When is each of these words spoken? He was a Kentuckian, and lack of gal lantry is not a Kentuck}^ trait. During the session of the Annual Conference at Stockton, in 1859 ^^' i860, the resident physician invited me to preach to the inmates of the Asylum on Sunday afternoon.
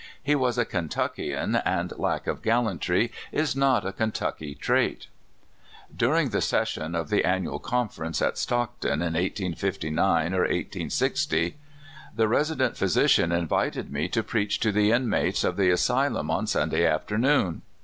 He 0.23 0.33
was 0.33 0.57
a 0.57 0.65
Kentuckian, 0.65 1.57
and 1.57 1.93
lack 1.95 2.25
of 2.25 2.41
gal 2.41 2.63
lantry 2.63 3.11
is 3.31 3.55
not 3.55 3.85
a 3.85 3.91
Kentuck}^ 3.91 4.57
trait. 4.59 5.05
During 5.95 6.29
the 6.29 6.41
session 6.41 6.95
of 6.95 7.09
the 7.09 7.23
Annual 7.23 7.59
Conference 7.59 8.19
at 8.19 8.35
Stockton, 8.39 8.93
in 8.93 9.13
1859 9.13 10.31
^^' 10.31 10.49
i860, 10.71 11.53
the 12.15 12.27
resident 12.27 12.75
physician 12.75 13.31
invited 13.31 13.91
me 13.93 14.07
to 14.07 14.23
preach 14.23 14.59
to 14.61 14.71
the 14.71 14.89
inmates 14.91 15.43
of 15.43 15.55
the 15.55 15.69
Asylum 15.69 16.31
on 16.31 16.47
Sunday 16.47 16.83
afternoon. 16.83 17.61